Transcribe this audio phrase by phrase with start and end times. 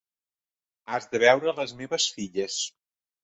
[0.95, 2.57] Has de veure les meves filles.